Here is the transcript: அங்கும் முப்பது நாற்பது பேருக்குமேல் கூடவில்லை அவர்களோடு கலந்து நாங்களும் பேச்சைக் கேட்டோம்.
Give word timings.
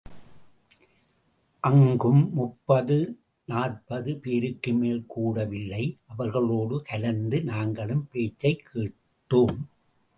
அங்கும் 1.59 2.33
முப்பது 2.33 3.19
நாற்பது 3.45 4.11
பேருக்குமேல் 4.23 5.05
கூடவில்லை 5.15 5.97
அவர்களோடு 6.07 6.81
கலந்து 6.81 7.43
நாங்களும் 7.43 8.07
பேச்சைக் 8.11 8.71
கேட்டோம். 8.73 9.57